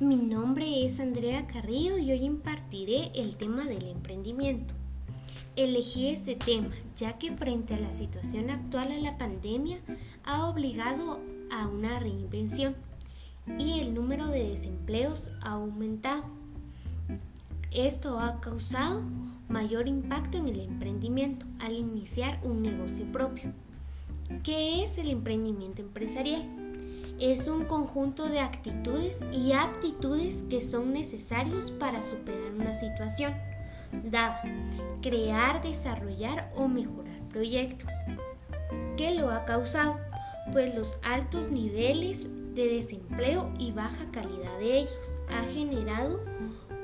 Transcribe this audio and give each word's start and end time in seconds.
Mi 0.00 0.14
nombre 0.14 0.84
es 0.84 1.00
Andrea 1.00 1.48
Carrillo 1.48 1.98
y 1.98 2.12
hoy 2.12 2.24
impartiré 2.24 3.10
el 3.16 3.34
tema 3.34 3.64
del 3.64 3.88
emprendimiento. 3.88 4.74
Elegí 5.56 6.06
este 6.06 6.36
tema 6.36 6.70
ya 6.96 7.18
que 7.18 7.32
frente 7.32 7.74
a 7.74 7.80
la 7.80 7.90
situación 7.92 8.48
actual 8.48 8.90
de 8.90 9.00
la 9.00 9.18
pandemia 9.18 9.78
ha 10.22 10.46
obligado 10.46 11.18
a 11.50 11.66
una 11.66 11.98
reinvención 11.98 12.76
y 13.58 13.80
el 13.80 13.92
número 13.92 14.28
de 14.28 14.48
desempleos 14.48 15.32
ha 15.40 15.54
aumentado. 15.54 16.22
Esto 17.72 18.20
ha 18.20 18.40
causado 18.40 19.02
mayor 19.48 19.88
impacto 19.88 20.38
en 20.38 20.46
el 20.46 20.60
emprendimiento 20.60 21.44
al 21.58 21.72
iniciar 21.72 22.38
un 22.44 22.62
negocio 22.62 23.04
propio. 23.10 23.52
¿Qué 24.44 24.84
es 24.84 24.96
el 24.98 25.10
emprendimiento 25.10 25.82
empresarial? 25.82 26.57
Es 27.20 27.48
un 27.48 27.64
conjunto 27.64 28.28
de 28.28 28.40
actitudes 28.40 29.24
y 29.32 29.52
aptitudes 29.52 30.44
que 30.48 30.60
son 30.60 30.92
necesarios 30.92 31.70
para 31.70 32.02
superar 32.02 32.52
una 32.56 32.74
situación 32.74 33.34
dada, 34.04 34.42
crear, 35.02 35.62
desarrollar 35.62 36.52
o 36.56 36.68
mejorar 36.68 37.18
proyectos. 37.30 37.92
¿Qué 38.96 39.14
lo 39.14 39.30
ha 39.30 39.44
causado? 39.44 39.98
Pues 40.52 40.74
los 40.74 40.98
altos 41.02 41.50
niveles 41.50 42.28
de 42.54 42.68
desempleo 42.68 43.52
y 43.58 43.72
baja 43.72 44.10
calidad 44.10 44.58
de 44.58 44.78
ellos 44.78 45.12
ha 45.28 45.42
generado 45.52 46.20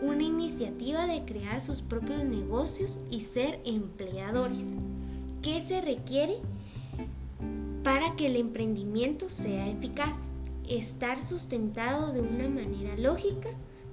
una 0.00 0.22
iniciativa 0.22 1.06
de 1.06 1.24
crear 1.24 1.60
sus 1.60 1.82
propios 1.82 2.24
negocios 2.24 2.98
y 3.10 3.20
ser 3.20 3.60
empleadores. 3.64 4.74
¿Qué 5.42 5.60
se 5.60 5.80
requiere? 5.80 6.38
Para 7.84 8.16
que 8.16 8.28
el 8.28 8.36
emprendimiento 8.36 9.28
sea 9.28 9.68
eficaz, 9.68 10.16
estar 10.66 11.20
sustentado 11.20 12.14
de 12.14 12.22
una 12.22 12.48
manera 12.48 12.96
lógica 12.96 13.50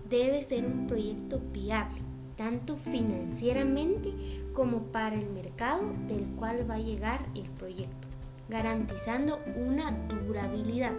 debe 0.09 0.41
ser 0.41 0.65
un 0.65 0.87
proyecto 0.87 1.41
viable, 1.51 1.99
tanto 2.37 2.77
financieramente 2.77 4.13
como 4.53 4.83
para 4.93 5.19
el 5.19 5.29
mercado 5.31 5.83
del 6.07 6.25
cual 6.37 6.69
va 6.69 6.75
a 6.75 6.79
llegar 6.79 7.25
el 7.35 7.49
proyecto, 7.49 8.07
garantizando 8.47 9.41
una 9.57 9.91
durabilidad. 10.07 10.93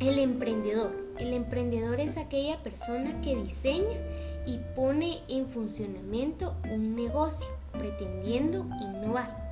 El 0.00 0.18
emprendedor. 0.20 0.96
El 1.18 1.34
emprendedor 1.34 2.00
es 2.00 2.16
aquella 2.16 2.62
persona 2.62 3.20
que 3.20 3.36
diseña 3.36 3.98
y 4.46 4.60
pone 4.74 5.18
en 5.28 5.46
funcionamiento 5.46 6.54
un 6.72 6.94
negocio, 6.94 7.48
pretendiendo 7.72 8.64
innovar. 8.80 9.47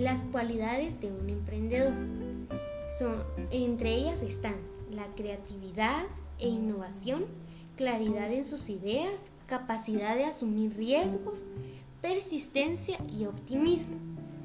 Las 0.00 0.22
cualidades 0.22 1.02
de 1.02 1.12
un 1.12 1.28
emprendedor 1.28 1.92
son, 2.98 3.22
entre 3.50 3.94
ellas 3.94 4.22
están 4.22 4.56
la 4.90 5.04
creatividad 5.14 6.04
e 6.38 6.48
innovación, 6.48 7.26
claridad 7.76 8.32
en 8.32 8.46
sus 8.46 8.70
ideas, 8.70 9.30
capacidad 9.46 10.16
de 10.16 10.24
asumir 10.24 10.74
riesgos, 10.74 11.44
persistencia 12.00 12.96
y 13.12 13.26
optimismo. 13.26 13.96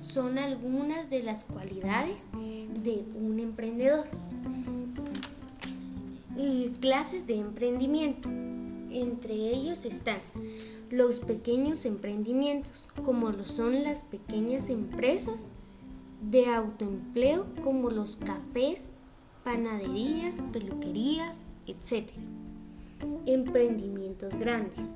Son 0.01 0.39
algunas 0.39 1.09
de 1.09 1.23
las 1.23 1.45
cualidades 1.45 2.27
de 2.83 3.05
un 3.15 3.39
emprendedor. 3.39 4.07
Y 6.35 6.71
clases 6.81 7.27
de 7.27 7.39
emprendimiento. 7.39 8.27
Entre 8.91 9.33
ellos 9.33 9.85
están 9.85 10.17
los 10.89 11.19
pequeños 11.19 11.85
emprendimientos, 11.85 12.87
como 13.03 13.29
lo 13.31 13.43
son 13.43 13.83
las 13.83 14.03
pequeñas 14.03 14.69
empresas 14.69 15.45
de 16.21 16.47
autoempleo, 16.47 17.47
como 17.63 17.89
los 17.89 18.17
cafés, 18.17 18.89
panaderías, 19.43 20.37
peluquerías, 20.53 21.51
etc. 21.67 22.09
Emprendimientos 23.25 24.35
grandes. 24.35 24.95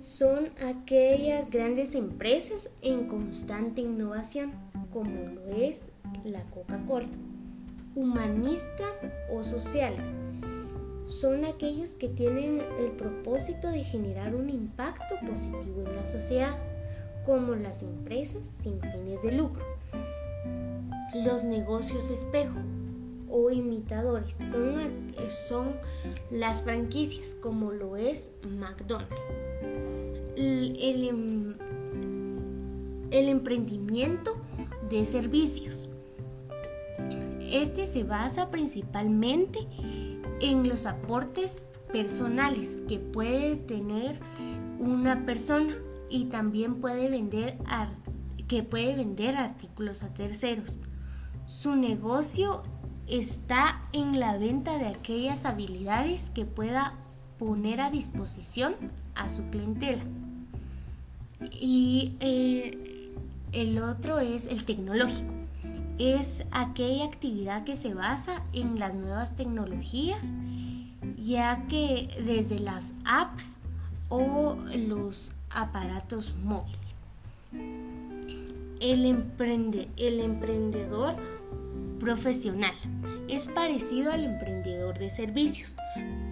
Son 0.00 0.50
aquellas 0.66 1.50
grandes 1.50 1.94
empresas 1.94 2.70
en 2.82 3.06
constante 3.06 3.82
innovación, 3.82 4.52
como 4.92 5.28
lo 5.34 5.46
es 5.46 5.84
la 6.24 6.42
Coca-Cola. 6.50 7.08
Humanistas 7.94 9.06
o 9.30 9.44
sociales 9.44 10.08
son 11.12 11.44
aquellos 11.44 11.90
que 11.90 12.08
tienen 12.08 12.62
el 12.78 12.92
propósito 12.92 13.70
de 13.70 13.84
generar 13.84 14.34
un 14.34 14.48
impacto 14.48 15.16
positivo 15.26 15.82
en 15.86 15.96
la 15.96 16.06
sociedad, 16.06 16.56
como 17.26 17.54
las 17.54 17.82
empresas 17.82 18.48
sin 18.48 18.80
fines 18.80 19.22
de 19.22 19.32
lucro. 19.32 19.64
Los 21.14 21.44
negocios 21.44 22.10
espejo 22.10 22.58
o 23.28 23.50
imitadores 23.50 24.36
son, 24.50 24.74
son 25.30 25.76
las 26.30 26.62
franquicias, 26.62 27.36
como 27.40 27.72
lo 27.72 27.96
es 27.96 28.30
McDonald's. 28.48 29.14
El, 30.36 30.76
el, 30.80 31.08
em, 31.08 31.54
el 33.10 33.28
emprendimiento 33.28 34.36
de 34.88 35.04
servicios. 35.04 35.90
Este 37.52 37.86
se 37.86 38.02
basa 38.02 38.50
principalmente 38.50 39.58
en 40.40 40.66
los 40.66 40.86
aportes 40.86 41.68
personales 41.92 42.82
que 42.88 42.98
puede 42.98 43.56
tener 43.56 44.18
una 44.78 45.26
persona 45.26 45.74
y 46.08 46.24
también 46.26 46.80
puede 46.80 47.10
vender 47.10 47.58
que 48.48 48.62
puede 48.62 48.96
vender 48.96 49.36
artículos 49.36 50.02
a 50.02 50.14
terceros. 50.14 50.78
Su 51.44 51.76
negocio 51.76 52.62
está 53.06 53.82
en 53.92 54.18
la 54.18 54.38
venta 54.38 54.78
de 54.78 54.86
aquellas 54.86 55.44
habilidades 55.44 56.30
que 56.30 56.46
pueda 56.46 56.94
poner 57.38 57.82
a 57.82 57.90
disposición 57.90 58.74
a 59.14 59.28
su 59.28 59.42
clientela. 59.50 60.02
Y 61.50 62.16
eh, 62.20 63.10
el 63.52 63.82
otro 63.82 64.20
es 64.20 64.46
el 64.46 64.64
tecnológico 64.64 65.41
es 65.98 66.44
aquella 66.50 67.04
actividad 67.04 67.64
que 67.64 67.76
se 67.76 67.94
basa 67.94 68.42
en 68.52 68.78
las 68.78 68.94
nuevas 68.94 69.36
tecnologías, 69.36 70.32
ya 71.16 71.66
que 71.68 72.08
desde 72.24 72.58
las 72.58 72.92
apps 73.04 73.56
o 74.08 74.56
los 74.76 75.32
aparatos 75.50 76.34
móviles. 76.42 76.98
El, 78.80 79.04
emprende, 79.04 79.88
el 79.96 80.20
emprendedor 80.20 81.14
profesional 82.00 82.74
es 83.28 83.48
parecido 83.48 84.12
al 84.12 84.24
emprendedor 84.24 84.98
de 84.98 85.08
servicios, 85.08 85.76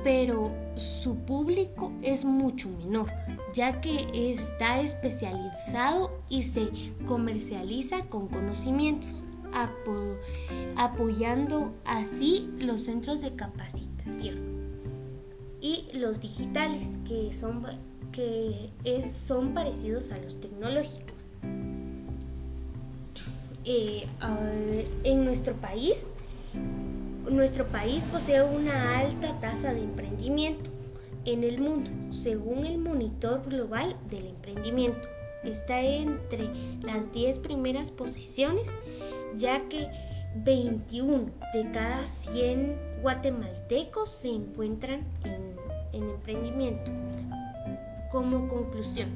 pero 0.03 0.53
su 0.75 1.17
público 1.19 1.93
es 2.03 2.25
mucho 2.25 2.69
menor, 2.71 3.11
ya 3.55 3.81
que 3.81 4.33
está 4.33 4.81
especializado 4.81 6.11
y 6.29 6.43
se 6.43 6.71
comercializa 7.07 8.05
con 8.07 8.29
conocimientos 8.29 9.25
apoyando 10.77 11.73
así 11.85 12.49
los 12.59 12.83
centros 12.83 13.21
de 13.21 13.35
capacitación 13.35 14.39
y 15.61 15.87
los 15.95 16.21
digitales 16.21 16.99
que 17.07 17.33
son, 17.33 17.63
que 18.13 18.71
son 19.03 19.55
parecidos 19.55 20.11
a 20.13 20.19
los 20.19 20.41
tecnológicos. 20.41 21.15
Eh, 23.65 24.07
en 25.05 25.25
nuestro 25.25 25.55
país, 25.55 26.07
nuestro 27.31 27.67
país 27.67 28.05
posee 28.11 28.43
una 28.43 28.99
alta 28.99 29.39
tasa 29.41 29.75
de 29.75 29.83
emprendimiento 29.83 30.71
en 31.27 31.45
el 31.45 31.61
mundo, 31.61 31.91
según 32.11 32.65
el 32.65 32.79
Monitor 32.79 33.45
Global 33.49 33.95
del 34.09 34.29
Emprendimiento 34.29 35.09
está 35.45 35.81
entre 35.81 36.51
las 36.83 37.13
10 37.13 37.39
primeras 37.39 37.91
posiciones, 37.91 38.69
ya 39.37 39.69
que 39.69 39.89
21 40.35 41.31
de 41.53 41.71
cada 41.73 42.07
100 42.07 43.01
guatemaltecos 43.03 44.11
se 44.11 44.29
encuentran 44.29 45.05
en, 45.25 45.51
emprendimiento. 45.93 46.93
Como 48.11 48.49
conclusión, 48.49 49.09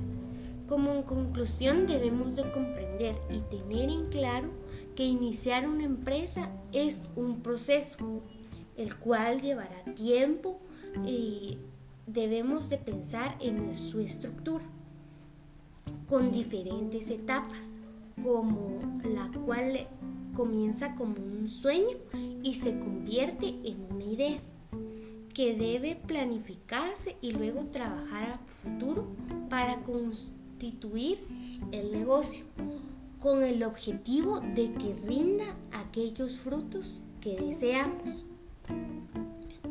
como 0.69 1.05
conclusión 1.05 1.87
debemos 1.87 2.37
de 2.37 2.51
comprender 2.51 3.17
y 3.31 3.39
tener 3.41 3.91
en 3.91 4.07
claro 4.09 4.51
que 4.97 5.05
iniciar 5.05 5.69
una 5.69 5.85
empresa 5.85 6.51
es 6.73 7.09
un 7.17 7.41
proceso, 7.41 8.23
el 8.77 8.97
cual 8.97 9.41
llevará 9.41 9.85
tiempo 9.95 10.59
y 11.07 11.59
debemos 12.07 12.69
de 12.71 12.79
pensar 12.79 13.37
en 13.41 13.75
su 13.75 14.01
estructura 14.01 14.65
con 16.09 16.33
diferentes 16.33 17.11
etapas, 17.11 17.81
como 18.23 18.79
la 19.05 19.31
cual 19.45 19.87
comienza 20.35 20.95
como 20.95 21.15
un 21.17 21.49
sueño 21.49 21.97
y 22.43 22.55
se 22.55 22.79
convierte 22.79 23.55
en 23.65 23.87
una 23.91 24.05
idea 24.05 24.39
que 25.33 25.55
debe 25.55 25.97
planificarse 25.97 27.17
y 27.21 27.33
luego 27.33 27.67
trabajar 27.67 28.31
a 28.31 28.39
futuro 28.47 29.07
para 29.51 29.83
constituir 29.83 31.19
el 31.73 31.93
negocio 31.93 32.45
con 33.21 33.43
el 33.43 33.63
objetivo 33.65 34.41
de 34.41 34.73
que 34.73 34.95
rinda 35.07 35.45
aquellos 35.73 36.39
frutos 36.39 37.03
que 37.21 37.37
deseamos. 37.37 38.25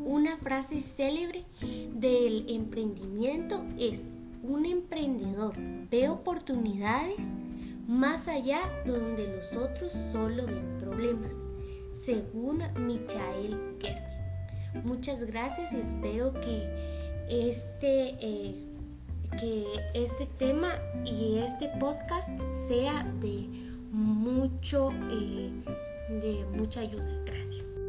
Una 0.03 0.35
frase 0.37 0.81
célebre 0.81 1.45
del 1.93 2.49
emprendimiento 2.49 3.63
es, 3.79 4.05
un 4.41 4.65
emprendedor 4.65 5.53
ve 5.89 6.09
oportunidades 6.09 7.29
más 7.87 8.27
allá 8.27 8.59
de 8.85 8.91
donde 8.91 9.27
los 9.35 9.55
otros 9.55 9.91
solo 9.91 10.45
ven 10.45 10.77
problemas, 10.79 11.33
según 11.93 12.61
Michael 12.77 13.77
Kerber. 13.79 14.83
Muchas 14.83 15.23
gracias 15.23 15.73
espero 15.73 16.33
que 16.33 16.93
este, 17.29 18.15
eh, 18.19 18.55
que 19.39 19.65
este 19.93 20.25
tema 20.25 20.69
y 21.05 21.37
este 21.37 21.69
podcast 21.79 22.29
sea 22.67 23.03
de 23.19 23.47
mucho, 23.91 24.91
eh, 25.11 25.51
de 26.09 26.45
mucha 26.57 26.81
ayuda. 26.81 27.07
Gracias. 27.25 27.82